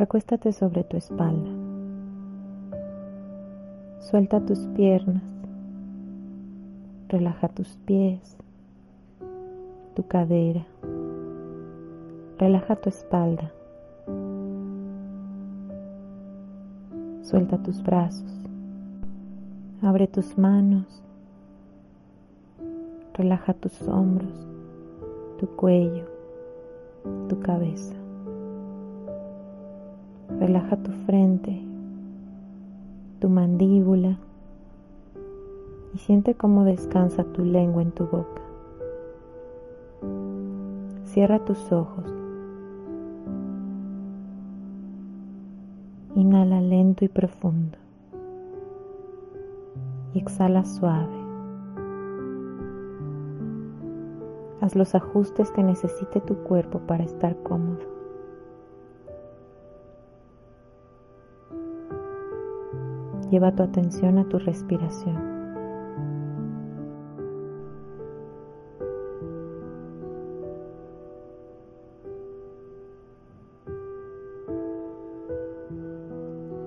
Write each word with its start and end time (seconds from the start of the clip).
Recuéstate 0.00 0.52
sobre 0.52 0.82
tu 0.82 0.96
espalda. 0.96 1.50
Suelta 3.98 4.40
tus 4.40 4.60
piernas. 4.68 5.22
Relaja 7.08 7.48
tus 7.48 7.76
pies, 7.84 8.38
tu 9.94 10.02
cadera. 10.08 10.66
Relaja 12.38 12.76
tu 12.76 12.88
espalda. 12.88 13.52
Suelta 17.20 17.58
tus 17.58 17.82
brazos. 17.82 18.48
Abre 19.82 20.06
tus 20.06 20.38
manos. 20.38 21.02
Relaja 23.12 23.52
tus 23.52 23.82
hombros, 23.82 24.48
tu 25.38 25.46
cuello, 25.46 26.06
tu 27.28 27.38
cabeza. 27.40 27.99
Relaja 30.38 30.76
tu 30.76 30.90
frente, 31.06 31.60
tu 33.18 33.28
mandíbula 33.28 34.18
y 35.94 35.98
siente 35.98 36.34
cómo 36.34 36.64
descansa 36.64 37.24
tu 37.24 37.44
lengua 37.44 37.82
en 37.82 37.90
tu 37.92 38.06
boca. 38.06 38.42
Cierra 41.04 41.40
tus 41.40 41.72
ojos. 41.72 42.04
Inhala 46.14 46.60
lento 46.60 47.04
y 47.04 47.08
profundo. 47.08 47.78
Y 50.14 50.18
exhala 50.18 50.64
suave. 50.64 51.20
Haz 54.60 54.76
los 54.76 54.94
ajustes 54.94 55.50
que 55.50 55.62
necesite 55.62 56.20
tu 56.20 56.36
cuerpo 56.36 56.80
para 56.80 57.04
estar 57.04 57.36
cómodo. 57.42 57.99
Lleva 63.30 63.54
tu 63.54 63.62
atención 63.62 64.18
a 64.18 64.24
tu 64.28 64.40
respiración. 64.40 65.16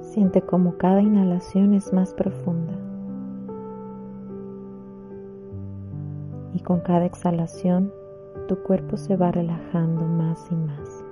Siente 0.02 0.42
como 0.42 0.78
cada 0.78 1.02
inhalación 1.02 1.74
es 1.74 1.92
más 1.92 2.14
profunda. 2.14 2.74
Y 6.54 6.60
con 6.62 6.80
cada 6.80 7.06
exhalación 7.06 7.92
tu 8.48 8.58
cuerpo 8.64 8.96
se 8.96 9.18
va 9.18 9.32
relajando 9.32 10.02
más 10.04 10.48
y 10.50 10.56
más. 10.56 11.03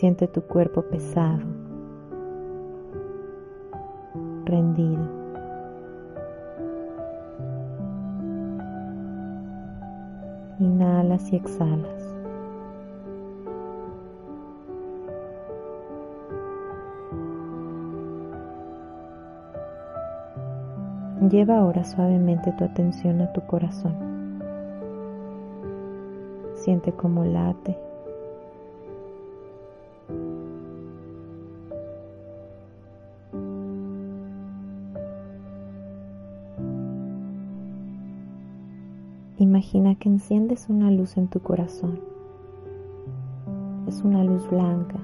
Siente 0.00 0.26
tu 0.28 0.40
cuerpo 0.40 0.80
pesado, 0.80 1.42
rendido. 4.46 5.02
Inhalas 10.58 11.30
y 11.30 11.36
exhalas. 11.36 12.16
Lleva 21.30 21.58
ahora 21.58 21.84
suavemente 21.84 22.52
tu 22.52 22.64
atención 22.64 23.20
a 23.20 23.30
tu 23.34 23.42
corazón. 23.42 23.94
Siente 26.54 26.90
cómo 26.90 27.22
late 27.22 27.89
Imagina 39.40 39.94
que 39.94 40.10
enciendes 40.10 40.68
una 40.68 40.90
luz 40.90 41.16
en 41.16 41.26
tu 41.28 41.40
corazón. 41.40 41.98
Es 43.88 44.02
una 44.02 44.22
luz 44.22 44.46
blanca, 44.50 44.98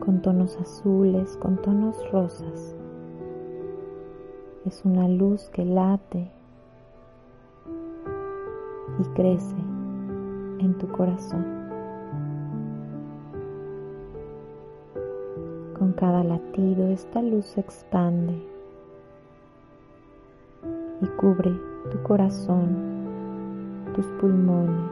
con 0.00 0.22
tonos 0.22 0.56
azules, 0.56 1.36
con 1.36 1.60
tonos 1.60 2.10
rosas. 2.12 2.74
Es 4.64 4.86
una 4.86 5.06
luz 5.06 5.50
que 5.50 5.66
late 5.66 6.30
y 9.00 9.04
crece 9.14 9.56
en 10.60 10.78
tu 10.78 10.88
corazón. 10.88 11.44
Con 15.78 15.92
cada 15.92 16.24
latido 16.24 16.88
esta 16.88 17.20
luz 17.20 17.44
se 17.44 17.60
expande 17.60 18.53
y 21.04 21.06
cubre 21.18 21.52
tu 21.90 22.02
corazón, 22.02 22.68
tus 23.94 24.06
pulmones 24.20 24.90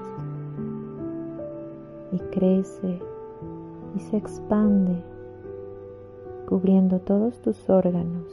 y 2.13 2.19
crece 2.35 3.01
y 3.97 3.99
se 3.99 4.19
expande 4.19 5.03
cubriendo 6.47 6.99
todos 7.01 7.41
tus 7.41 7.71
órganos, 7.71 8.27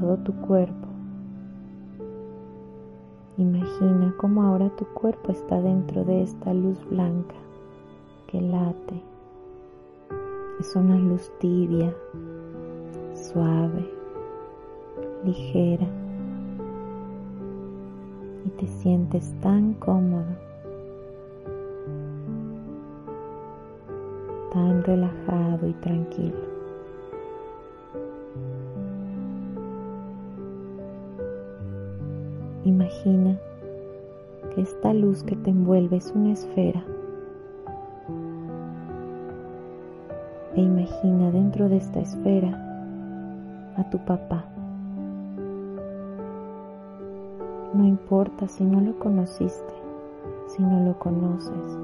todo 0.00 0.16
tu 0.16 0.32
cuerpo. 0.40 0.88
Imagina 3.36 4.12
cómo 4.16 4.42
ahora 4.42 4.70
tu 4.70 4.84
cuerpo 4.86 5.30
está 5.30 5.60
dentro 5.60 6.04
de 6.04 6.22
esta 6.22 6.52
luz 6.52 6.84
blanca 6.90 7.36
que 8.26 8.40
late. 8.40 9.00
Es 10.58 10.74
una 10.74 10.98
luz 10.98 11.30
tibia, 11.38 11.94
suave, 13.14 13.97
ligera 15.24 15.86
y 18.44 18.50
te 18.50 18.66
sientes 18.66 19.32
tan 19.40 19.74
cómodo, 19.74 20.24
tan 24.52 24.82
relajado 24.84 25.68
y 25.68 25.72
tranquilo. 25.74 26.58
Imagina 32.64 33.38
que 34.54 34.60
esta 34.62 34.92
luz 34.92 35.22
que 35.22 35.36
te 35.36 35.50
envuelve 35.50 35.96
es 35.96 36.12
una 36.14 36.32
esfera. 36.32 36.84
E 40.54 40.60
imagina 40.60 41.30
dentro 41.30 41.68
de 41.68 41.76
esta 41.76 42.00
esfera 42.00 42.50
a 43.76 43.88
tu 43.90 43.98
papá. 44.04 44.44
No 47.78 47.86
importa 47.86 48.48
si 48.48 48.64
no 48.64 48.80
lo 48.80 48.98
conociste, 48.98 49.72
si 50.48 50.64
no 50.64 50.84
lo 50.84 50.98
conoces 50.98 51.78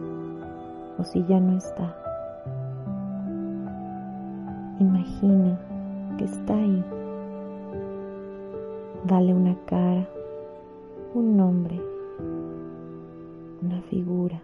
o 0.99 1.05
si 1.05 1.25
ya 1.27 1.39
no 1.39 1.57
está. 1.57 1.97
Imagina 4.81 5.57
que 6.19 6.25
está 6.25 6.57
ahí. 6.57 6.85
Dale 9.07 9.35
una 9.35 9.55
cara, 9.67 10.09
un 11.15 11.37
nombre, 11.37 11.81
una 13.63 13.81
figura. 13.83 14.43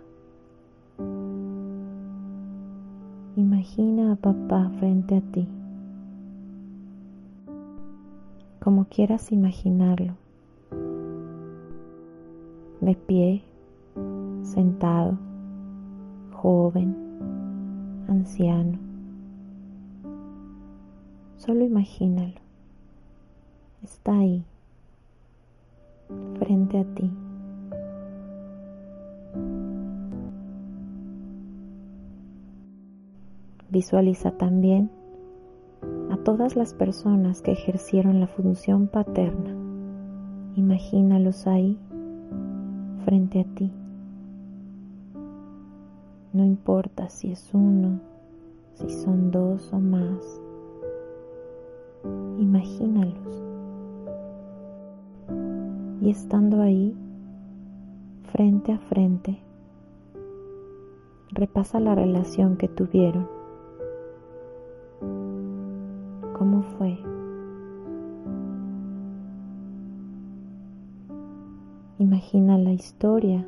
Imagina 3.34 4.12
a 4.12 4.14
papá 4.14 4.70
frente 4.78 5.16
a 5.16 5.20
ti, 5.20 5.48
como 8.60 8.84
quieras 8.84 9.32
imaginarlo 9.32 10.19
de 12.80 12.94
pie, 12.94 13.42
sentado, 14.42 15.18
joven, 16.32 16.96
anciano. 18.08 18.78
Solo 21.36 21.64
imagínalo. 21.64 22.40
Está 23.82 24.18
ahí, 24.18 24.44
frente 26.38 26.78
a 26.78 26.84
ti. 26.84 27.10
Visualiza 33.70 34.32
también 34.32 34.90
a 36.10 36.16
todas 36.16 36.56
las 36.56 36.74
personas 36.74 37.40
que 37.40 37.52
ejercieron 37.52 38.20
la 38.20 38.26
función 38.26 38.88
paterna. 38.88 39.54
Imagínalos 40.56 41.46
ahí 41.46 41.78
frente 43.04 43.40
a 43.40 43.44
ti. 43.44 43.70
No 46.32 46.44
importa 46.44 47.08
si 47.08 47.32
es 47.32 47.50
uno, 47.52 48.00
si 48.74 48.88
son 48.88 49.30
dos 49.30 49.72
o 49.72 49.80
más. 49.80 50.40
Imagínalos. 52.38 53.42
Y 56.00 56.10
estando 56.10 56.62
ahí, 56.62 56.96
frente 58.32 58.72
a 58.72 58.78
frente, 58.78 59.38
repasa 61.30 61.80
la 61.80 61.94
relación 61.94 62.56
que 62.56 62.68
tuvieron. 62.68 63.28
¿Cómo 66.38 66.62
fue? 66.78 67.09
Imagina 72.10 72.58
la 72.58 72.72
historia 72.72 73.46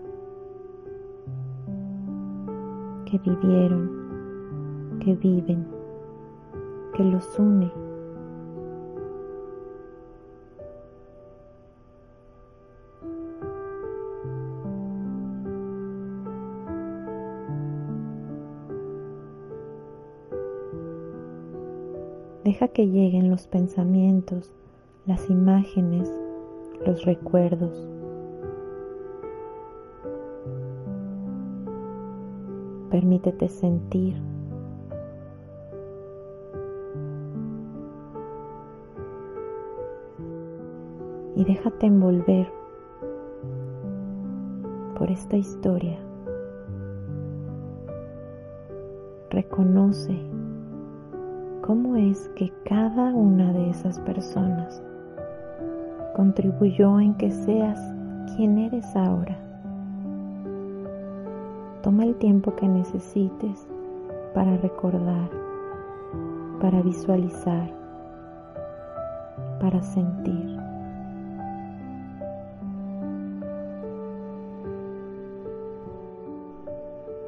que 3.06 3.18
vivieron, 3.18 3.90
que 5.00 5.16
viven, 5.16 5.66
que 6.94 7.02
los 7.02 7.40
une. 7.40 7.72
Deja 22.44 22.68
que 22.68 22.86
lleguen 22.86 23.28
los 23.28 23.48
pensamientos, 23.48 24.52
las 25.04 25.28
imágenes, 25.28 26.08
los 26.86 27.04
recuerdos. 27.04 27.91
Permítete 32.92 33.48
sentir. 33.48 34.14
Y 41.34 41.42
déjate 41.42 41.86
envolver 41.86 42.52
por 44.98 45.10
esta 45.10 45.38
historia. 45.38 45.98
Reconoce 49.30 50.20
cómo 51.62 51.96
es 51.96 52.28
que 52.36 52.52
cada 52.66 53.14
una 53.14 53.54
de 53.54 53.70
esas 53.70 53.98
personas 54.00 54.82
contribuyó 56.14 57.00
en 57.00 57.14
que 57.14 57.30
seas 57.30 57.80
quien 58.36 58.58
eres 58.58 58.94
ahora. 58.94 59.51
Toma 61.82 62.04
el 62.04 62.14
tiempo 62.14 62.54
que 62.54 62.68
necesites 62.68 63.66
para 64.34 64.56
recordar, 64.56 65.28
para 66.60 66.80
visualizar, 66.80 67.70
para 69.60 69.82
sentir. 69.82 70.58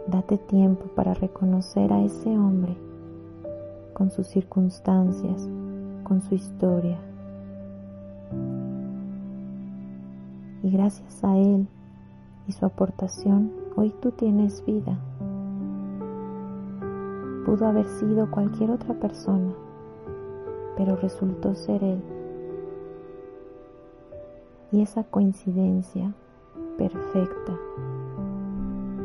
Date 0.07 0.39
tiempo 0.39 0.85
para 0.95 1.15
reconocer 1.15 1.93
a 1.93 2.03
ese 2.05 2.31
hombre 2.39 2.77
con 3.93 4.11
sus 4.11 4.29
circunstancias, 4.29 5.49
con 6.05 6.21
su 6.21 6.37
historia. 6.37 7.01
Y 10.63 10.71
gracias 10.71 11.25
a 11.25 11.37
él 11.37 11.67
y 12.47 12.53
su 12.53 12.65
aportación, 12.65 13.64
Hoy 13.77 13.93
tú 14.01 14.13
tienes 14.13 14.65
vida. 14.65 14.97
Pudo 17.45 17.67
haber 17.67 17.87
sido 17.87 18.31
cualquier 18.31 18.71
otra 18.71 18.95
persona, 18.95 19.53
pero 20.77 20.95
resultó 20.95 21.57
ser 21.57 21.83
Él. 21.83 22.01
Y 24.71 24.81
esa 24.81 25.03
coincidencia 25.03 26.15
perfecta 26.79 27.59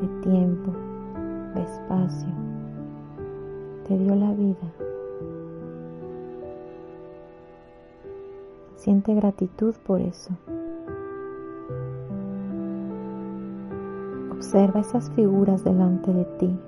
de 0.02 0.08
tiempo, 0.22 0.72
de 1.56 1.64
espacio, 1.64 2.30
te 3.88 3.98
dio 3.98 4.14
la 4.14 4.32
vida. 4.34 4.72
Siente 8.76 9.16
gratitud 9.16 9.74
por 9.84 10.00
eso. 10.00 10.32
Observa 14.50 14.80
esas 14.80 15.12
figuras 15.12 15.64
delante 15.64 16.12
de 16.12 16.26
ti. 16.40 16.60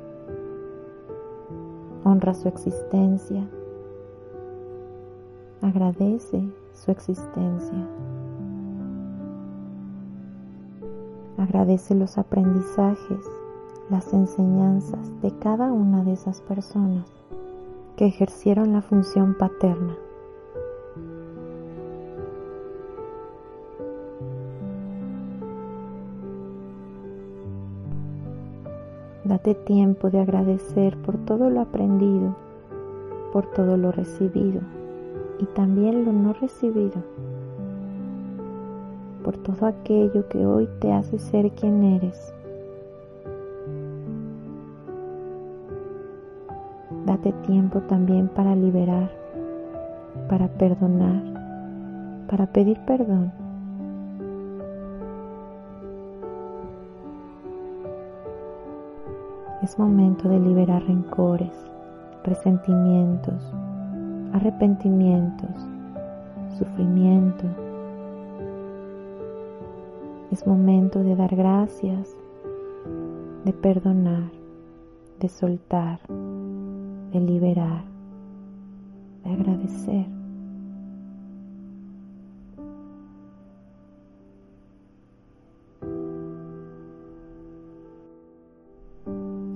Honra 2.03 2.35
su 2.35 2.47
existencia. 2.47 3.43
Agradece 5.63 6.47
su 6.75 6.91
existencia. 6.91 7.87
Agradece 11.39 11.95
los 11.95 12.19
aprendizajes, 12.19 13.25
las 13.89 14.13
enseñanzas 14.13 15.19
de 15.23 15.31
cada 15.39 15.71
una 15.71 16.03
de 16.03 16.13
esas 16.13 16.39
personas 16.41 17.07
que 17.95 18.05
ejercieron 18.05 18.73
la 18.73 18.83
función 18.83 19.33
paterna. 19.33 19.95
Date 29.31 29.55
tiempo 29.55 30.09
de 30.09 30.19
agradecer 30.19 30.97
por 30.97 31.17
todo 31.19 31.49
lo 31.49 31.61
aprendido, 31.61 32.35
por 33.31 33.45
todo 33.45 33.77
lo 33.77 33.93
recibido 33.93 34.59
y 35.39 35.45
también 35.45 36.03
lo 36.03 36.11
no 36.11 36.33
recibido, 36.33 37.01
por 39.23 39.37
todo 39.37 39.67
aquello 39.67 40.27
que 40.27 40.45
hoy 40.45 40.67
te 40.81 40.91
hace 40.91 41.17
ser 41.17 41.49
quien 41.51 41.81
eres. 41.81 42.33
Date 47.05 47.31
tiempo 47.47 47.79
también 47.83 48.27
para 48.27 48.53
liberar, 48.53 49.09
para 50.27 50.49
perdonar, 50.49 51.23
para 52.27 52.47
pedir 52.47 52.77
perdón 52.85 53.40
Es 59.61 59.77
momento 59.77 60.27
de 60.27 60.39
liberar 60.39 60.83
rencores, 60.83 61.53
resentimientos, 62.23 63.53
arrepentimientos, 64.33 65.51
sufrimiento. 66.57 67.45
Es 70.31 70.47
momento 70.47 71.03
de 71.03 71.15
dar 71.15 71.35
gracias, 71.35 72.17
de 73.45 73.53
perdonar, 73.53 74.31
de 75.19 75.29
soltar, 75.29 75.99
de 77.11 77.19
liberar, 77.19 77.83
de 79.23 79.31
agradecer. 79.31 80.20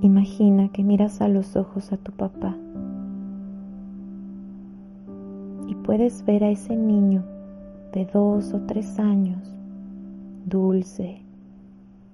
Imagina 0.06 0.70
que 0.70 0.84
miras 0.84 1.20
a 1.20 1.28
los 1.28 1.56
ojos 1.56 1.92
a 1.92 1.98
tu 1.98 2.12
papá 2.12 2.56
y 5.66 5.74
puedes 5.74 6.24
ver 6.26 6.44
a 6.44 6.52
ese 6.52 6.76
niño 6.76 7.24
de 7.92 8.06
dos 8.06 8.54
o 8.54 8.62
tres 8.68 9.00
años, 9.00 9.56
dulce, 10.46 11.24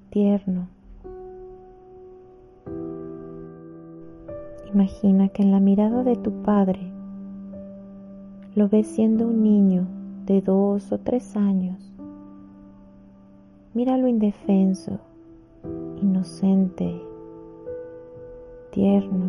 tierno. 0.09 0.69
Imagina 4.73 5.27
que 5.27 5.41
en 5.43 5.51
la 5.51 5.59
mirada 5.59 6.05
de 6.05 6.15
tu 6.15 6.31
padre 6.43 6.93
lo 8.55 8.69
ves 8.69 8.87
siendo 8.87 9.27
un 9.27 9.43
niño 9.43 9.85
de 10.25 10.39
dos 10.39 10.93
o 10.93 10.97
tres 10.97 11.35
años. 11.35 11.93
Míralo 13.73 14.07
indefenso, 14.07 14.97
inocente, 16.01 17.10
tierno. 18.71 19.25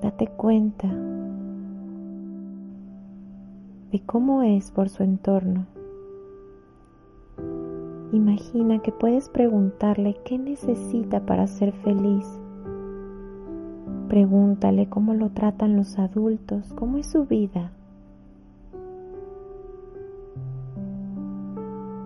Date 0.00 0.28
cuenta 0.28 0.88
de 3.90 4.00
cómo 4.06 4.42
es 4.42 4.70
por 4.70 4.88
su 4.88 5.02
entorno. 5.02 5.66
Imagina 8.12 8.78
que 8.78 8.92
puedes 8.92 9.28
preguntarle 9.28 10.16
qué 10.24 10.38
necesita 10.38 11.20
para 11.20 11.46
ser 11.46 11.72
feliz. 11.72 12.26
Pregúntale 14.08 14.88
cómo 14.88 15.14
lo 15.14 15.30
tratan 15.30 15.76
los 15.76 15.98
adultos, 15.98 16.72
cómo 16.74 16.98
es 16.98 17.06
su 17.06 17.26
vida. 17.26 17.72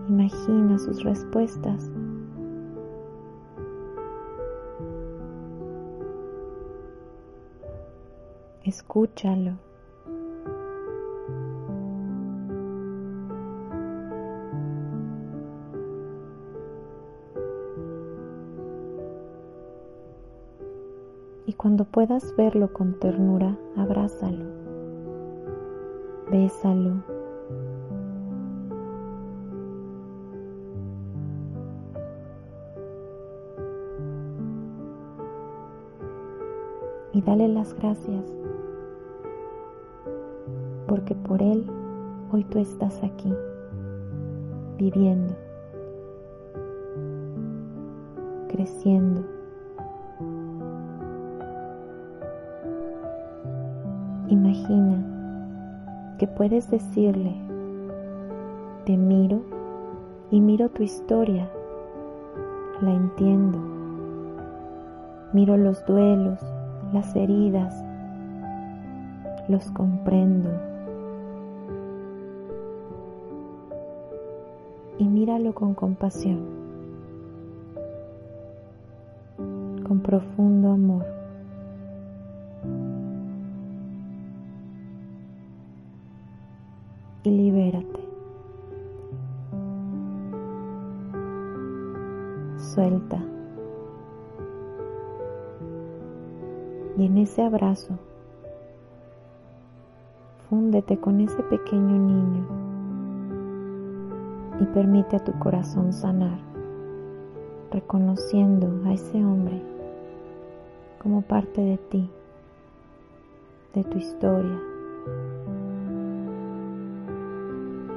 Imagina 0.09 0.77
sus 0.79 1.03
respuestas. 1.03 1.89
escúchalo. 8.73 9.53
Y 21.45 21.53
cuando 21.53 21.85
puedas 21.85 22.35
verlo 22.35 22.73
con 22.73 22.99
ternura, 22.99 23.55
abrázalo, 23.77 24.45
bésalo. 26.31 27.03
Y 37.11 37.21
dale 37.21 37.47
las 37.47 37.75
gracias 37.75 38.42
porque 40.93 41.15
por 41.15 41.41
él 41.41 41.65
hoy 42.31 42.43
tú 42.43 42.59
estás 42.59 43.03
aquí, 43.03 43.33
viviendo, 44.77 45.33
creciendo 48.47 49.23
Imagina 54.27 55.03
que 56.19 56.27
puedes 56.27 56.69
decirle, 56.69 57.33
te 58.85 58.95
miro 58.95 59.41
y 60.29 60.41
miro 60.41 60.69
tu 60.69 60.83
historia, 60.83 61.49
la 62.81 62.91
entiendo, 62.91 63.57
miro 65.33 65.57
los 65.57 65.83
duelos, 65.87 66.39
las 66.93 67.15
heridas, 67.15 67.83
los 69.47 69.71
comprendo. 69.71 70.72
Y 75.03 75.05
míralo 75.05 75.53
con 75.53 75.73
compasión, 75.73 76.39
con 79.85 79.99
profundo 79.99 80.71
amor. 80.71 81.05
y 87.23 87.29
libérate. 87.31 87.99
Suelta. 92.57 93.21
Y 96.97 97.07
en 97.07 97.17
ese 97.17 97.41
abrazo, 97.41 97.99
fúndete 100.47 100.97
con 100.97 101.19
ese 101.19 101.43
pequeño 101.43 101.97
niño 101.97 102.62
y 104.63 104.65
permite 104.67 105.17
a 105.17 105.19
tu 105.19 105.33
corazón 105.39 105.91
sanar, 105.91 106.39
reconociendo 107.69 108.81
a 108.85 108.93
ese 108.93 109.17
hombre 109.25 109.61
como 110.99 111.21
parte 111.21 111.59
de 111.59 111.77
ti, 111.77 112.09
de 113.75 113.83
tu 113.83 113.97
historia, 113.97 114.57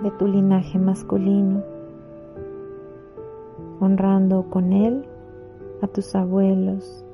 de 0.03 0.11
tu 0.19 0.27
linaje 0.27 0.77
masculino, 0.77 1.63
honrando 3.79 4.51
con 4.51 4.73
él 4.73 5.05
a 5.83 5.87
tus 5.87 6.17
abuelos, 6.17 7.05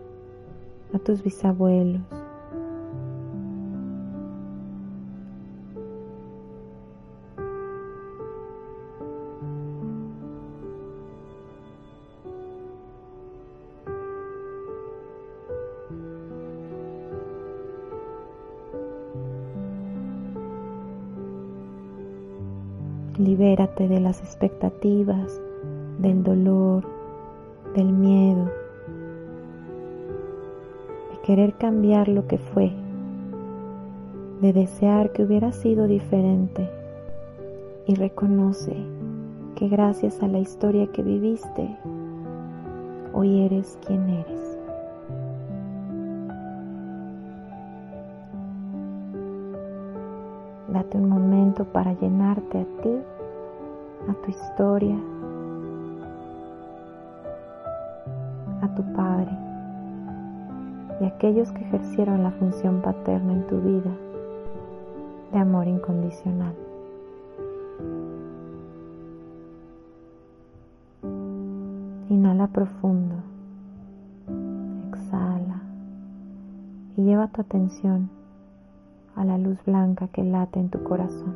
a 0.94 0.98
tus 0.98 1.22
bisabuelos. 1.22 2.21
Libérate 23.18 23.88
de 23.88 24.00
las 24.00 24.20
expectativas, 24.20 25.38
del 25.98 26.22
dolor, 26.22 26.82
del 27.76 27.92
miedo, 27.92 28.46
de 31.10 31.20
querer 31.22 31.52
cambiar 31.54 32.08
lo 32.08 32.26
que 32.26 32.38
fue, 32.38 32.72
de 34.40 34.54
desear 34.54 35.12
que 35.12 35.24
hubiera 35.24 35.52
sido 35.52 35.86
diferente 35.86 36.70
y 37.86 37.96
reconoce 37.96 38.74
que 39.56 39.68
gracias 39.68 40.22
a 40.22 40.28
la 40.28 40.38
historia 40.38 40.86
que 40.86 41.02
viviste, 41.02 41.76
hoy 43.12 43.42
eres 43.42 43.78
quien 43.86 44.08
eres. 44.08 44.41
Date 50.72 50.96
un 50.96 51.06
momento 51.06 51.66
para 51.66 51.92
llenarte 51.92 52.60
a 52.60 52.82
ti, 52.82 52.98
a 54.08 54.14
tu 54.14 54.30
historia, 54.30 54.96
a 58.62 58.74
tu 58.74 58.82
padre 58.94 59.30
y 60.98 61.04
a 61.04 61.08
aquellos 61.08 61.52
que 61.52 61.60
ejercieron 61.60 62.22
la 62.22 62.30
función 62.30 62.80
paterna 62.80 63.34
en 63.34 63.46
tu 63.48 63.60
vida 63.60 63.90
de 65.30 65.38
amor 65.38 65.68
incondicional. 65.68 66.54
Inhala 72.08 72.46
profundo, 72.46 73.16
exhala 74.88 75.60
y 76.96 77.02
lleva 77.02 77.28
tu 77.28 77.42
atención 77.42 78.21
a 79.16 79.24
la 79.24 79.38
luz 79.38 79.58
blanca 79.64 80.08
que 80.08 80.22
late 80.22 80.58
en 80.60 80.68
tu 80.68 80.82
corazón. 80.82 81.34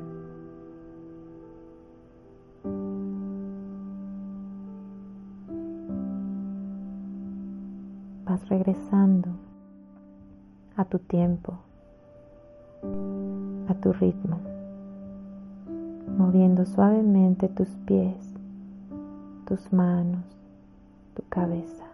Vas 8.24 8.48
regresando 8.48 9.28
a 10.76 10.84
tu 10.84 10.98
tiempo, 10.98 11.58
a 13.68 13.74
tu 13.74 13.92
ritmo, 13.92 14.38
moviendo 16.18 16.66
suavemente 16.66 17.48
tus 17.48 17.68
pies, 17.86 18.34
tus 19.46 19.72
manos, 19.72 20.24
tu 21.14 21.22
cabeza. 21.28 21.84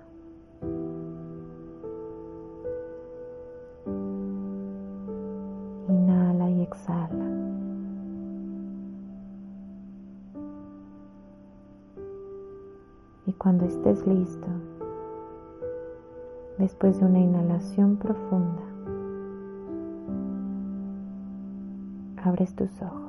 Exhala. 6.73 7.25
Y 13.26 13.33
cuando 13.35 13.64
estés 13.67 14.07
listo, 14.07 14.49
después 16.59 16.99
de 16.99 17.07
una 17.07 17.21
inhalación 17.21 17.97
profunda, 17.97 18.62
abres 22.25 22.55
tus 22.55 22.71
ojos. 22.83 23.01